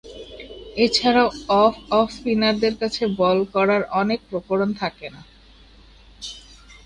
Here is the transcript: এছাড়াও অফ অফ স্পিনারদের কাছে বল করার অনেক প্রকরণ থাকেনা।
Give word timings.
এছাড়াও 0.77 1.27
অফ 1.61 1.75
অফ 1.91 2.07
স্পিনারদের 2.11 2.73
কাছে 2.81 3.03
বল 3.19 3.39
করার 3.53 3.81
অনেক 4.01 4.19
প্রকরণ 4.29 4.69
থাকেনা। 4.81 5.21